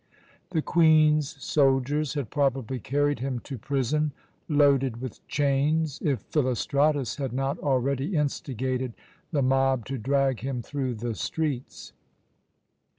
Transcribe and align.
The 0.49 0.63
Queen's 0.63 1.35
soldiers 1.43 2.15
had 2.15 2.31
probably 2.31 2.79
carried 2.79 3.19
him 3.19 3.37
to 3.41 3.59
prison, 3.59 4.13
loaded 4.49 4.99
with 4.99 5.19
chains, 5.27 5.99
if 6.01 6.21
Philostratus 6.21 7.17
had 7.17 7.31
not 7.33 7.59
already 7.59 8.15
instigated 8.15 8.93
the 9.31 9.43
mob 9.43 9.85
to 9.85 9.99
drag 9.99 10.39
him 10.39 10.63
through 10.63 10.95
the 10.95 11.13
streets. 11.13 11.93